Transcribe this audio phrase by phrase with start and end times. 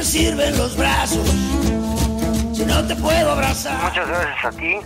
[0.00, 1.28] Me sirven los brazos
[2.54, 3.82] si no te puedo abrazar?
[3.82, 4.80] Muchas gracias a ti.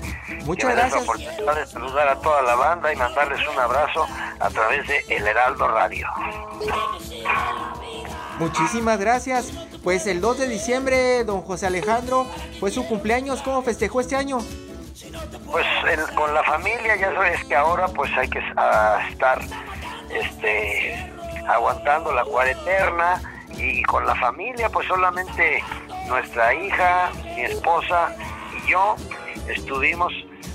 [0.44, 0.92] Muchas que me des gracias.
[0.94, 4.06] la oportunidad de saludar a toda la banda y mandarles un abrazo
[4.40, 6.08] a través de El Heraldo Radio.
[8.40, 9.52] Muchísimas gracias.
[9.84, 12.26] Pues el 2 de diciembre, don José Alejandro,
[12.58, 13.40] fue su cumpleaños.
[13.42, 14.38] ¿Cómo festejó este año?
[15.48, 19.40] Pues el- con la familia ya sabes que ahora pues hay que ah, estar
[20.10, 21.12] este
[21.46, 23.20] aguantando la cuarentena
[23.58, 25.62] y con la familia pues solamente
[26.08, 28.14] nuestra hija, mi esposa
[28.56, 28.96] y yo
[29.48, 30.12] estuvimos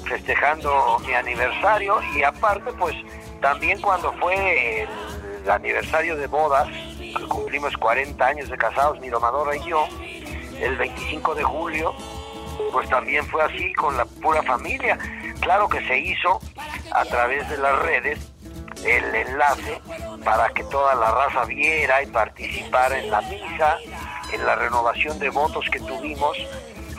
[0.08, 2.96] festejando mi aniversario y aparte pues
[3.42, 6.68] también cuando fue el aniversario de bodas,
[7.28, 9.88] cumplimos 40 años de casados, mi domadora y yo,
[10.60, 11.94] el 25 de julio,
[12.74, 14.98] pues también fue así con la pura familia.
[15.40, 16.40] Claro que se hizo
[16.92, 18.20] a través de las redes
[18.86, 19.82] el enlace
[20.24, 23.78] para que toda la raza viera y participara en la misa,
[24.32, 26.38] en la renovación de votos que tuvimos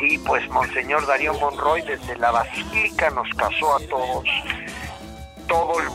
[0.01, 4.25] y pues Monseñor Darío Monroy desde la Basílica nos casó a todos.
[5.47, 5.91] Todo el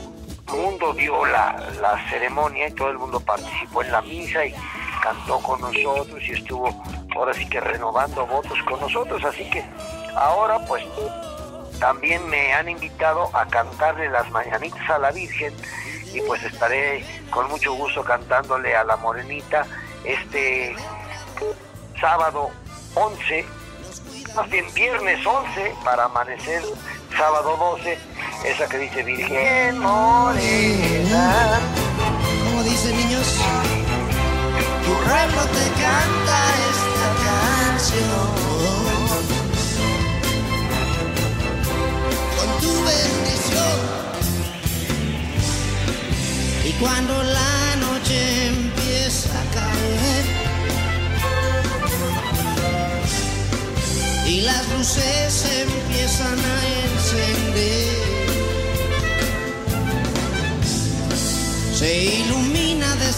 [0.56, 4.54] mundo vio la, la ceremonia y todo el mundo participó en la misa y
[5.02, 6.70] cantó con nosotros y estuvo
[7.16, 9.24] ahora sí que renovando votos con nosotros.
[9.24, 9.64] Así que
[10.16, 10.84] ahora pues
[11.80, 15.54] también me han invitado a cantarle las mañanitas a la Virgen
[16.14, 19.66] y pues estaré con mucho gusto cantándole a la Morenita
[20.04, 20.76] este
[22.00, 22.50] sábado
[22.94, 23.46] 11,
[24.36, 26.64] más bien viernes 11 para amanecer
[27.18, 27.98] sábado 12,
[28.46, 31.60] esa que dice Virgen Morena.
[32.46, 33.42] Como dicen niños,
[34.86, 36.38] tu pueblo te canta
[36.70, 38.25] esta canción.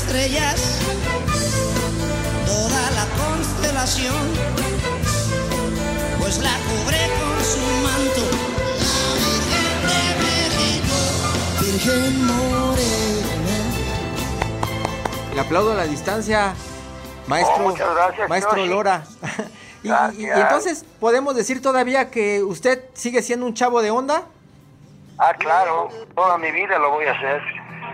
[0.08, 0.80] Estrellas
[2.46, 4.16] toda la constelación,
[6.20, 8.22] pues la cubre con su manto
[8.80, 10.96] la Virgen de México,
[11.60, 13.58] Virgen Morena.
[15.36, 16.54] Le aplaudo a la distancia,
[17.28, 18.70] maestro, Oh, muchas gracias, maestro Yoshi.
[18.70, 19.04] Lora.
[19.84, 24.24] y, y- entonces, ¿podemos decir todavía que usted sigue siendo un chavo de onda?
[25.18, 27.42] Ah, claro, toda mi vida lo voy a hacer.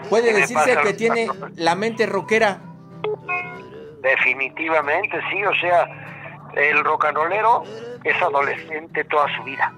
[0.09, 2.59] Puede ¿Qué me decirse que tiene la mente rockera.
[4.01, 5.87] Definitivamente, sí, o sea,
[6.55, 7.63] el rollero
[8.03, 9.73] es adolescente toda su vida.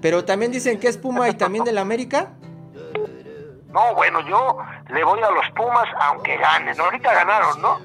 [0.00, 2.30] Pero también dicen que es Puma y también del América.
[3.72, 6.78] No, bueno, yo le voy a los Pumas aunque ganen.
[6.80, 7.78] Ahorita ganaron, ¿no?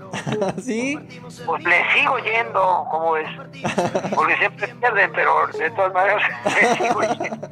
[0.62, 0.98] ¿Sí?
[1.46, 3.30] Pues le sigo yendo, como es.
[4.16, 7.50] Porque siempre pierden, pero de todas maneras le sigo yendo.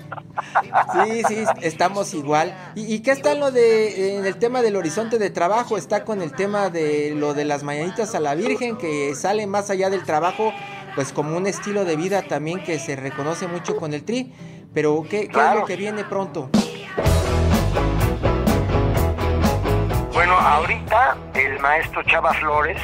[0.93, 2.55] Sí, sí, estamos igual.
[2.75, 5.77] ¿Y, y qué está lo de en el tema del horizonte de trabajo?
[5.77, 9.69] Está con el tema de lo de las mañanitas a la Virgen, que sale más
[9.69, 10.51] allá del trabajo,
[10.95, 14.33] pues como un estilo de vida también que se reconoce mucho con el tri.
[14.73, 16.49] Pero ¿qué, qué es lo que viene pronto?
[20.13, 22.81] Bueno, ahorita el maestro Chava Flores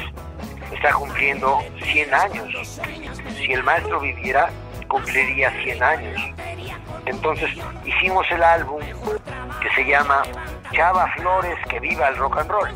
[0.72, 2.80] está cumpliendo 100 años.
[3.38, 4.50] Si el maestro viviera,
[4.88, 6.22] cumpliría 100 años.
[7.09, 7.50] Entonces
[7.86, 8.80] hicimos el álbum
[9.61, 10.22] que se llama
[10.72, 12.70] Chava Flores, que viva el rock and roll.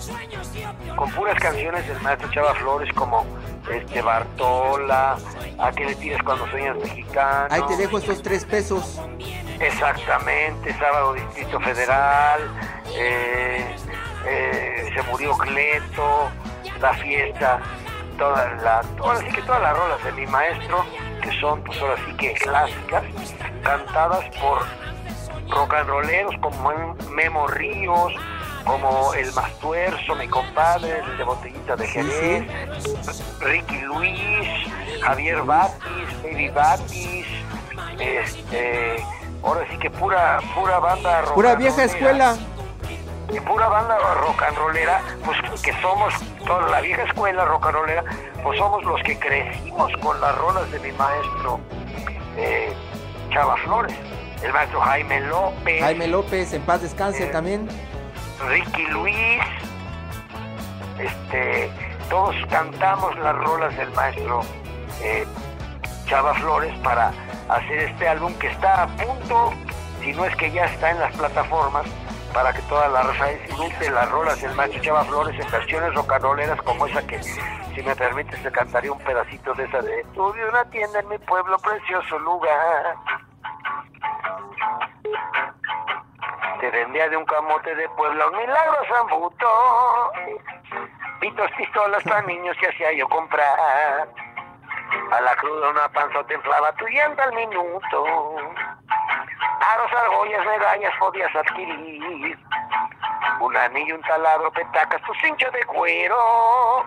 [0.95, 3.25] Con puras canciones del maestro Chava Flores como
[3.71, 5.17] este Bartola,
[5.59, 7.47] A que le tires cuando sueñas mexicano.
[7.51, 8.99] Ahí te dejo estos tres pesos.
[9.59, 12.41] Exactamente, Sábado Distrito Federal,
[12.95, 13.75] eh,
[14.25, 16.31] eh, se murió Cleto,
[16.81, 17.59] la fiesta,
[18.17, 20.83] toda la, ahora sí que todas las rolas de mi maestro,
[21.23, 23.03] que son pues ahora sí que clásicas,
[23.63, 24.59] cantadas por
[25.49, 28.13] rock and rolleros como Memo Ríos,
[28.65, 32.47] como El Mastuerzo, mi compadre, el de Botellita de Jerez,
[33.39, 34.47] Ricky Luis,
[35.01, 37.25] Javier Batis, Baby Batis,
[37.99, 39.03] este,
[39.43, 42.35] ahora sí que pura, pura banda rock Pura vieja escuela.
[43.33, 46.13] Y pura banda rock and rollera, pues que somos
[46.45, 48.03] toda la vieja escuela rollera,
[48.43, 51.59] pues somos los que crecimos con las rolas de mi maestro
[52.37, 52.73] eh,
[53.31, 53.95] Chava Flores,
[54.43, 57.27] el maestro Jaime López, Jaime López, en paz descanse Eh.
[57.31, 57.67] también.
[58.47, 59.41] Ricky Luis,
[60.99, 61.69] este,
[62.09, 64.41] todos cantamos las rolas del maestro
[65.01, 65.25] eh,
[66.07, 67.11] Chava Flores para
[67.49, 69.53] hacer este álbum que está a punto,
[70.01, 71.85] si no es que ya está en las plataformas,
[72.33, 76.61] para que toda la raza disfrute las rolas del maestro Chava Flores en versiones rocaroleras
[76.63, 80.65] como esa que, si me permites, te cantaría un pedacito de esa de Tuve una
[80.65, 82.95] tienda en mi pueblo, precioso lugar.
[86.59, 90.11] Te vendía de un camote de Puebla un milagro Zambuto.
[91.19, 94.07] Pitos, pistolas para niños que hacía yo comprar.
[95.11, 98.05] A la cruda una panza te inflaba tu llanta al minuto.
[99.61, 102.37] Aros, argollas, medallas podías adquirir.
[103.39, 106.85] Un anillo, un taladro, petacas, tu cincho de cuero.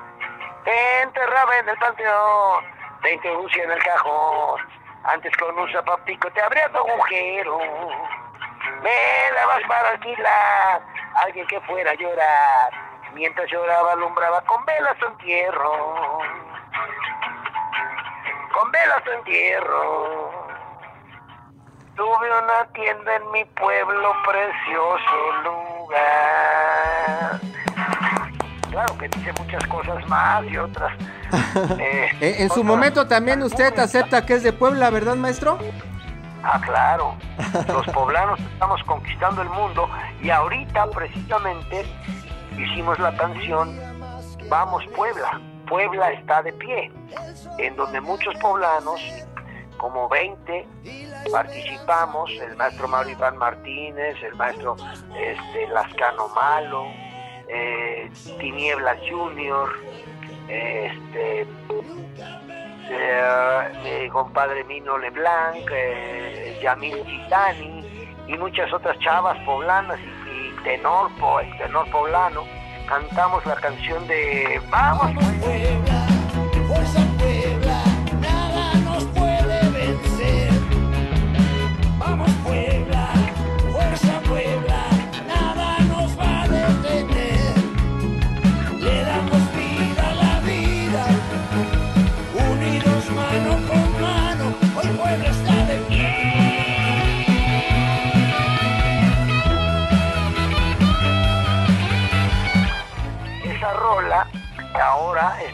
[0.64, 2.64] Te enterraba en el panteón,
[3.03, 4.61] te introducía en el cajón.
[5.05, 7.58] Antes con un zapapico te abría tu agujero.
[8.82, 10.82] Me dabas para alquilar
[11.14, 12.73] alguien que fuera a llorar.
[13.14, 16.19] Mientras lloraba alumbraba con velas su entierro.
[18.53, 20.25] Con velas su entierro.
[21.96, 27.40] Tuve una tienda en mi pueblo, precioso lugar.
[28.70, 30.93] Claro que dice muchas cosas más y otras.
[31.78, 35.58] eh, Eh, en su otras- momento también usted acepta que es de Puebla, ¿verdad, maestro?
[36.44, 37.16] Ah, claro.
[37.69, 39.88] Los poblanos estamos conquistando el mundo
[40.22, 41.87] y ahorita precisamente
[42.58, 43.75] hicimos la canción
[44.50, 45.40] Vamos Puebla.
[45.66, 46.93] Puebla está de pie,
[47.58, 49.00] en donde muchos poblanos,
[49.78, 50.67] como 20,
[51.31, 54.76] participamos, el maestro Mario Iván Martínez, el maestro
[55.19, 56.87] este, Lascano Malo,
[57.49, 59.69] eh, Tinieblas Junior,
[60.49, 61.46] este,
[62.90, 67.84] eh, mi compadre Mino Leblanc, eh, Yamil Gitani
[68.29, 72.44] y muchas otras chavas poblanas y, y tenor, po- el tenor poblano.
[72.88, 76.06] Cantamos la canción de Vamos Puebla,
[76.69, 77.65] fuerza Puebla,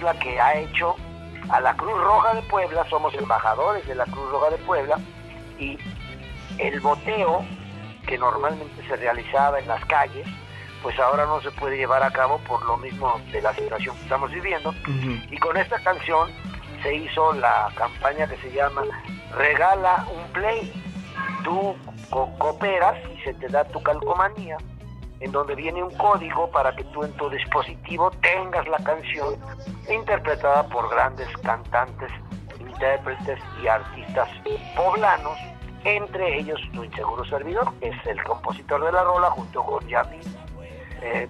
[0.02, 0.96] ahora es la que ha hecho
[1.50, 4.98] a la Cruz Roja de Puebla, somos embajadores de la Cruz Roja de Puebla
[5.58, 5.78] y
[6.58, 7.44] el boteo
[8.06, 10.26] que normalmente se realizaba en las calles,
[10.82, 14.02] pues ahora no se puede llevar a cabo por lo mismo de la situación que
[14.02, 14.74] estamos viviendo.
[15.30, 16.30] Y con esta canción
[16.82, 18.82] se hizo la campaña que se llama
[19.36, 20.72] Regala un Play.
[21.44, 21.76] Tú
[22.10, 24.56] co- cooperas y se te da tu calcomanía,
[25.22, 29.36] en donde viene un código para que tú en tu dispositivo tengas la canción
[29.88, 32.10] interpretada por grandes cantantes,
[32.58, 34.28] intérpretes y artistas
[34.76, 35.38] poblanos,
[35.84, 40.18] entre ellos tu inseguro servidor, que es el compositor de la rola, junto con Yami
[41.02, 41.28] eh,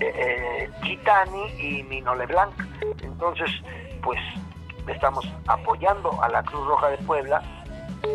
[0.00, 2.52] eh, eh, Gitani y Mino Leblanc.
[3.02, 3.50] Entonces,
[4.02, 4.20] pues
[4.88, 7.42] estamos apoyando a la Cruz Roja de Puebla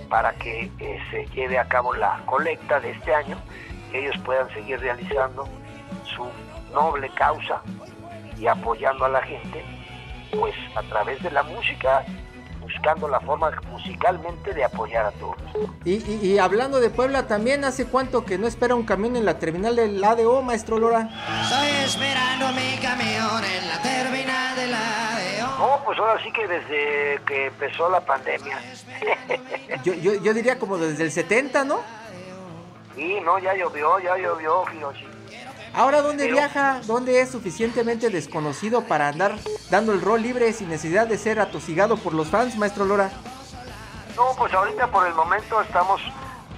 [0.09, 3.37] para que eh, se lleve a cabo la colecta de este año,
[3.91, 5.47] que ellos puedan seguir realizando
[6.15, 6.25] su
[6.73, 7.61] noble causa
[8.37, 9.63] y apoyando a la gente,
[10.31, 12.05] pues a través de la música,
[12.61, 15.37] buscando la forma musicalmente de apoyar a todos.
[15.85, 19.25] Y, y- y hablando de Puebla también, ¿hace cuánto que no espera un camión en
[19.25, 21.09] la terminal del ADO, maestro Lora?
[21.43, 24.77] Estoy esperando mi camión en la terminal de la
[25.15, 25.57] ADO.
[25.57, 28.57] No, pues ahora sí que desde que empezó la pandemia.
[29.83, 31.79] Yo, yo, yo diría como desde el 70, ¿no?
[32.99, 35.07] Y no, ya llovió, ya llovió, Hiroshi.
[35.73, 36.81] Ahora, ¿dónde Pero- viaja?
[36.85, 39.37] ¿Dónde es suficientemente desconocido para andar
[39.69, 43.09] dando el rol libre sin necesidad de ser atosigado por los fans, maestro Lora?
[44.15, 46.01] No, pues ahorita por el momento estamos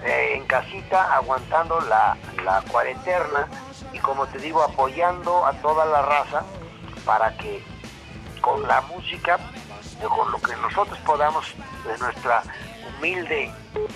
[0.04, 3.48] eh, en casita aguantando la, la cuarentena
[3.94, 6.44] y como te digo, apoyando a toda la raza
[7.06, 7.64] para que
[8.40, 9.38] con la música,
[10.02, 11.46] con lo que nosotros podamos
[11.86, 12.42] de nuestra
[12.98, 13.52] humilde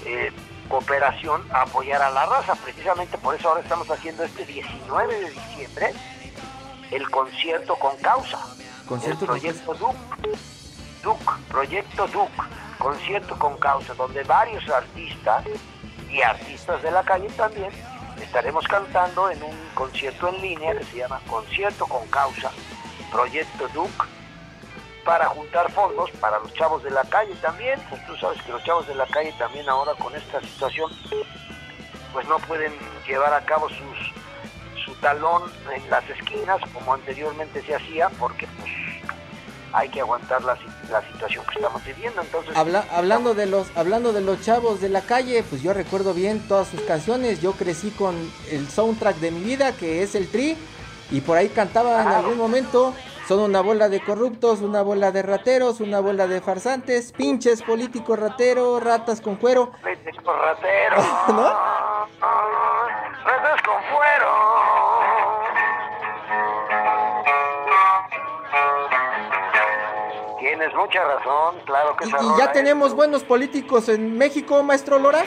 [0.05, 0.31] eh,
[0.69, 2.55] cooperación, apoyar a la raza.
[2.55, 5.93] Precisamente por eso ahora estamos haciendo este 19 de diciembre
[6.91, 8.39] el concierto con causa.
[8.87, 9.95] Concierto el con proyecto DUC.
[11.03, 12.31] DUC, proyecto DUC,
[12.79, 15.45] concierto con causa, donde varios artistas
[16.09, 17.69] y artistas de la calle también,
[18.21, 22.51] estaremos cantando en un concierto en línea que se llama Concierto con Causa,
[23.11, 24.05] Proyecto Duke,
[25.05, 28.63] para juntar fondos para los chavos de la calle también, pues tú sabes que los
[28.63, 30.91] chavos de la calle también ahora con esta situación
[32.11, 32.73] pues no pueden
[33.07, 35.43] llevar a cabo sus, su talón
[35.73, 38.71] en las esquinas como anteriormente se hacía porque pues
[39.73, 40.57] hay que aguantar la,
[40.89, 42.21] la situación que estamos viviendo.
[42.21, 46.39] Entonces hablando de los hablando de los chavos de la calle pues yo recuerdo bien
[46.47, 47.41] todas sus canciones.
[47.41, 48.15] Yo crecí con
[48.49, 50.57] el soundtrack de mi vida que es el tri
[51.11, 52.95] y por ahí cantaba en algún momento
[53.27, 58.19] son una bola de corruptos, una bola de rateros, una bola de farsantes, pinches políticos
[58.19, 59.71] rateros, ratas con cuero.
[59.81, 61.05] Políticos rateros.
[61.29, 61.49] ¿No?
[63.25, 64.27] Ratas con cuero.
[70.39, 75.23] Tienes mucha razón, claro que Y, y ya tenemos buenos políticos en México, maestro Lora.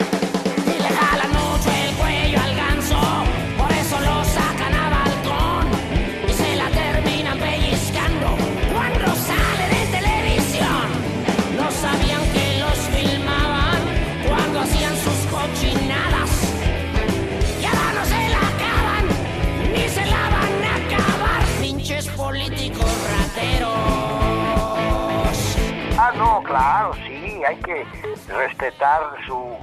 [26.59, 27.87] Claro, sí, hay que
[28.27, 29.57] respetar su,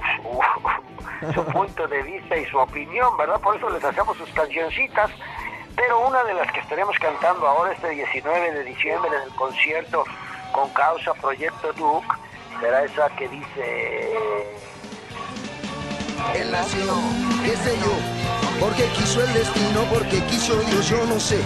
[1.34, 3.40] su, punto de vista y su opinión, ¿verdad?
[3.40, 5.10] Por eso les hacemos sus cancioncitas.
[5.76, 10.04] Pero una de las que estaremos cantando ahora este 19 de diciembre en el concierto
[10.52, 12.08] con causa Proyecto Duke
[12.60, 14.16] será esa que dice...
[16.34, 16.94] Él nació,
[17.44, 17.92] qué sé yo,
[18.58, 21.38] porque quiso el destino, porque quiso Dios, yo no sé,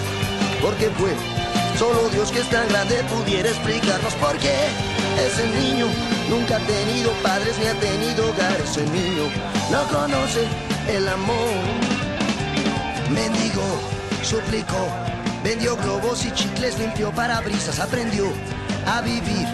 [0.62, 1.10] porque fue
[1.76, 4.99] solo Dios que es tan grande pudiera explicarnos por qué.
[5.18, 5.86] Ese niño
[6.28, 8.60] nunca ha tenido padres ni ha tenido hogar.
[8.60, 9.24] Ese niño
[9.70, 10.46] no conoce
[10.88, 11.54] el amor.
[13.10, 13.62] Mendigo,
[14.22, 14.88] suplicó,
[15.42, 18.26] vendió globos y chicles, limpió parabrisas, aprendió
[18.86, 19.46] a vivir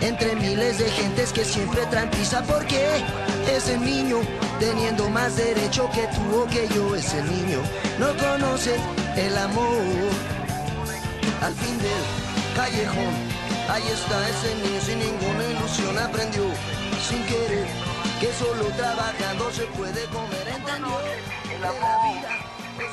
[0.00, 2.42] entre miles de gentes que siempre traen prisa.
[2.42, 2.86] Porque
[3.54, 4.18] ese niño,
[4.58, 7.60] teniendo más derecho que tú o que yo, ese niño
[7.98, 8.76] no conoce
[9.16, 9.82] el amor.
[11.42, 13.29] Al fin del callejón
[13.72, 16.42] Ahí está ese niño sin ninguna ilusión aprendió
[17.00, 17.68] sin querer
[18.20, 20.48] que solo trabajando se puede comer.
[20.48, 20.98] Entendió
[21.54, 22.16] el amor,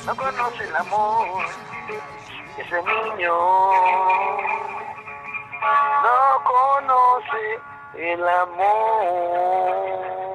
[0.05, 1.27] no conoce el amor.
[2.59, 3.33] Ese niño
[6.03, 7.59] no conoce
[7.95, 10.26] el amor.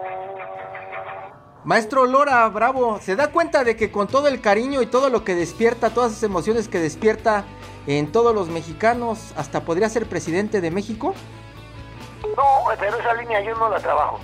[1.65, 5.23] Maestro Lora Bravo, ¿se da cuenta de que con todo el cariño y todo lo
[5.23, 7.45] que despierta, todas esas emociones que despierta,
[7.87, 11.15] en todos los mexicanos, hasta podría ser presidente de México?
[12.37, 14.19] No, pero esa línea yo no la trabajo.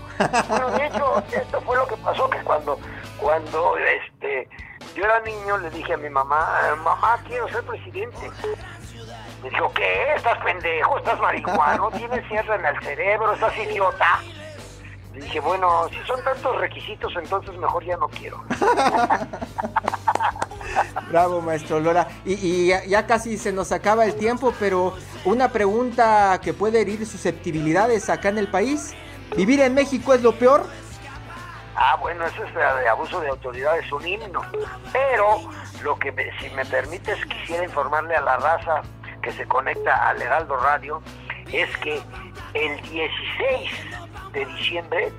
[0.48, 2.76] Bueno, de hecho, esto fue lo que pasó, que cuando,
[3.20, 4.48] cuando este,
[4.96, 6.44] yo era niño le dije a mi mamá,
[6.82, 8.32] mamá, quiero ser presidente.
[9.44, 10.14] Me dijo, ¿qué?
[10.16, 10.98] ¿Estás pendejo?
[10.98, 11.90] ¿Estás marihuano?
[11.92, 13.32] ¿Tienes cierre en el cerebro?
[13.32, 14.20] ¿Estás idiota?
[15.14, 18.42] Dije, bueno, si son tantos requisitos, entonces mejor ya no quiero.
[21.10, 22.06] Bravo, maestro Lora.
[22.24, 28.10] Y, ya, casi se nos acaba el tiempo, pero una pregunta que puede herir susceptibilidades
[28.10, 28.94] acá en el país.
[29.36, 30.66] ¿Vivir en México es lo peor?
[31.74, 34.42] Ah, bueno, eso es de abuso de autoridad, es un himno.
[34.92, 35.40] Pero
[35.82, 38.82] lo que, si me permites, quisiera informarle a la raza
[39.22, 41.02] que se conecta al Heraldo Radio,
[41.52, 42.00] es que
[42.54, 43.70] el 16
[44.38, 45.12] de diciembre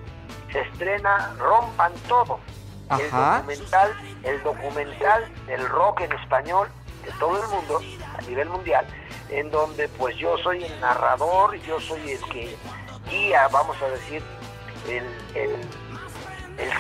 [0.51, 2.39] se estrena Rompan Todo
[2.89, 6.67] el documental, el documental del rock en español
[7.05, 7.81] de todo el mundo,
[8.17, 8.85] a nivel mundial,
[9.29, 12.57] en donde pues yo soy el narrador, yo soy el que
[13.09, 14.23] guía, vamos a decir,
[14.87, 15.05] el,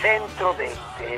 [0.01, 0.71] centro de,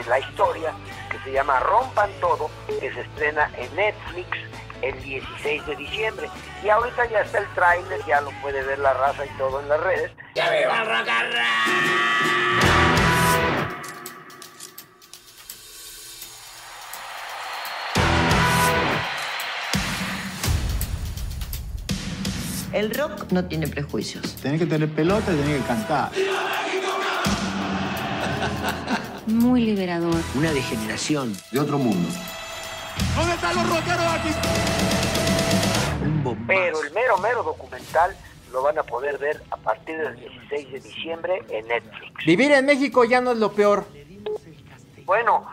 [0.08, 0.74] la historia,
[1.10, 4.38] que se llama Rompan Todo, que se estrena en Netflix
[4.82, 6.30] el 16 de diciembre.
[6.64, 9.70] Y ahorita ya está el tráiler, ya lo puede ver la raza y todo en
[9.70, 10.12] las redes.
[10.36, 10.72] ¡Ya veo!
[22.74, 24.36] El rock no tiene prejuicios.
[24.38, 26.10] Tenés que tener pelota y tenés que cantar.
[29.28, 30.16] Muy liberador.
[30.36, 31.36] Una degeneración.
[31.52, 32.08] De otro mundo.
[33.16, 34.30] ¿Dónde están los rockeros aquí?
[36.48, 38.16] Pero el mero, mero documental
[38.52, 42.26] lo van a poder ver a partir del 16 de diciembre en Netflix.
[42.26, 43.86] Vivir en México ya no es lo peor.
[45.06, 45.46] Bueno,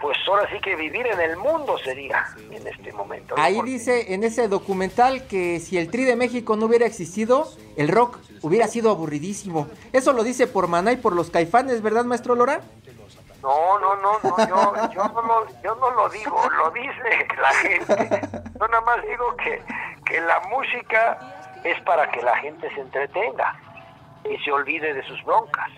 [0.00, 3.34] pues ahora sí que vivir en el mundo sería en este momento.
[3.36, 7.88] Ahí dice en ese documental que si el Tri de México no hubiera existido, el
[7.88, 9.68] rock hubiera sido aburridísimo.
[9.92, 12.62] Eso lo dice por Maná y por los caifanes, ¿verdad, maestro Lora?
[13.42, 17.52] No, no, no, no yo, yo, no lo, yo no lo digo, lo dice la
[17.54, 18.20] gente.
[18.58, 19.62] Yo nada más digo que,
[20.04, 21.18] que la música
[21.64, 23.58] es para que la gente se entretenga
[24.24, 25.68] y se olvide de sus broncas.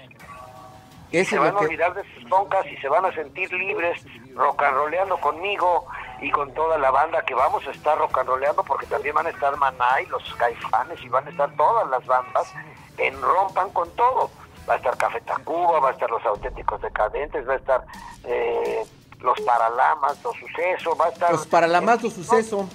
[1.12, 4.02] Se van a olvidar de sus broncas y se van a sentir libres
[4.34, 5.86] rock and rollando conmigo
[6.22, 9.26] y con toda la banda que vamos a estar rock and rollando porque también van
[9.26, 12.52] a estar Maná y los Caifanes y van a estar todas las bandas
[12.96, 14.30] en Rompan con todo.
[14.68, 17.84] Va a estar Café Tacuba, va a estar Los Auténticos Decadentes, va a estar
[18.24, 18.84] eh,
[19.20, 21.32] Los Paralamas, Los Sucesos, va a estar...
[21.32, 22.68] Los Paralamas, los suceso.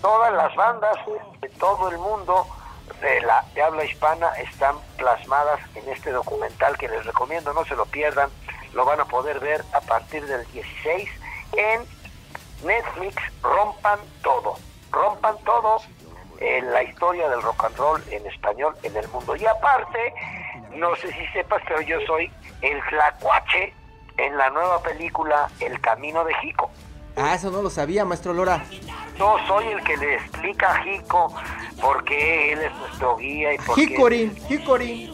[0.00, 0.96] Todas las bandas
[1.40, 2.46] de todo el mundo
[3.00, 7.76] de la de habla hispana están plasmadas en este documental que les recomiendo, no se
[7.76, 8.30] lo pierdan,
[8.72, 11.08] lo van a poder ver a partir del 16
[11.52, 11.82] en
[12.64, 14.56] Netflix, rompan todo,
[14.90, 15.82] rompan todo
[16.38, 19.36] en la historia del rock and roll en español en el mundo.
[19.36, 20.14] Y aparte,
[20.76, 23.72] no sé si sepas, pero yo soy el tlacuache
[24.16, 26.70] en la nueva película El Camino de Jico.
[27.16, 28.64] Ah, eso no lo sabía, maestro Lora.
[29.18, 31.34] Yo soy el que le explica a Jico
[31.80, 33.82] por qué él es nuestro guía y por qué...
[33.82, 35.12] Hickory, Hickory.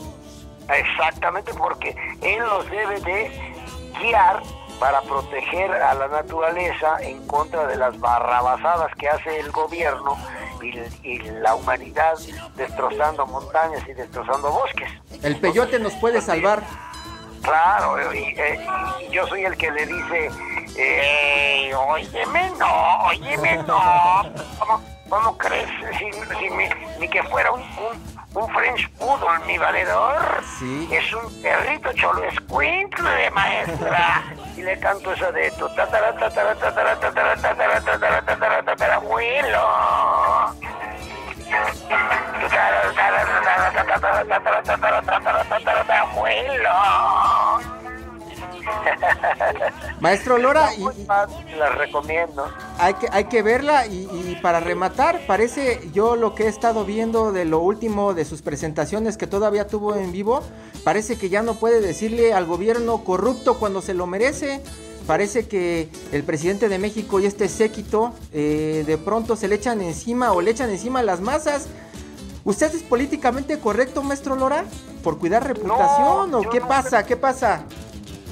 [0.69, 3.55] Exactamente, porque él nos debe de
[4.01, 4.43] guiar
[4.79, 10.17] para proteger a la naturaleza en contra de las barrabasadas que hace el gobierno
[10.63, 12.15] y, y la humanidad
[12.57, 14.91] destrozando montañas y destrozando bosques.
[15.23, 16.63] El peyote nos puede salvar.
[17.43, 18.67] Claro, y, eh,
[19.01, 20.31] y yo soy el que le dice,
[20.77, 24.23] eh, óyeme no, óyeme no,
[24.59, 25.69] ¿cómo, cómo crees?
[25.99, 30.43] Si, si mi- ni que fuera un, un, un French Poodle, mi valedor.
[30.59, 30.89] Sí.
[30.93, 34.23] Es un perrito cholo escuincle, maestra.
[34.57, 39.69] Y le canto esa de tu tatara, tatara, tatara, tatara, tatara, tatara, tatara, tatara, abuelo.
[50.01, 52.47] Maestro Lora, y, Muy y las recomiendo.
[52.79, 53.87] hay, que, hay que verla.
[53.87, 58.25] Y, y para rematar, parece yo lo que he estado viendo de lo último de
[58.25, 60.43] sus presentaciones que todavía tuvo en vivo.
[60.85, 64.63] Parece que ya no puede decirle al gobierno corrupto cuando se lo merece.
[65.07, 69.81] Parece que el presidente de México y este séquito eh, de pronto se le echan
[69.81, 71.67] encima o le echan encima a las masas.
[72.45, 74.65] ¿Usted es políticamente correcto, maestro Lora?
[75.03, 77.05] ¿Por cuidar reputación o qué no pasa?
[77.05, 77.63] ¿Qué pasa?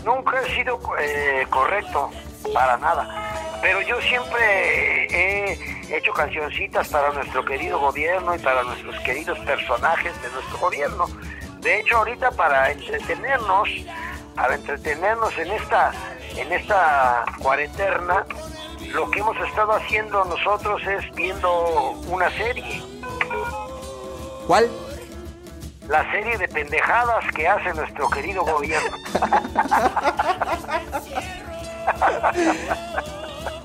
[0.06, 2.12] Nunca he sido eh, correcto,
[2.54, 3.58] para nada.
[3.60, 10.12] Pero yo siempre he hecho cancioncitas para nuestro querido gobierno y para nuestros queridos personajes
[10.22, 11.06] de nuestro gobierno.
[11.58, 13.68] De hecho, ahorita para entretenernos,
[14.36, 15.90] para entretenernos en esta,
[16.36, 18.24] en esta cuarentena,
[18.92, 22.80] lo que hemos estado haciendo nosotros es viendo una serie.
[24.46, 24.70] ¿Cuál?
[25.88, 28.96] La serie de pendejadas que hace nuestro querido gobierno.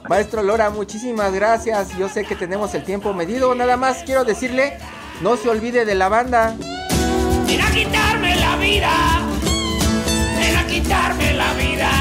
[0.07, 1.97] Maestro Lora, muchísimas gracias.
[1.97, 3.55] Yo sé que tenemos el tiempo medido.
[3.55, 4.77] Nada más quiero decirle,
[5.21, 6.55] no se olvide de la banda.
[7.47, 8.91] Ven a quitarme la vida,
[10.38, 12.01] ven a quitarme la vida